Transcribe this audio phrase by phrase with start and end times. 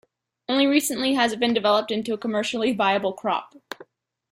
[0.49, 3.53] Only recently has it been developed into a commercially viable crop.